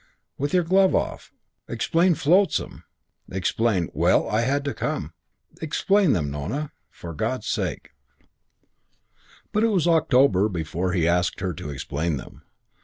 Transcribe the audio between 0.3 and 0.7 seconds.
with your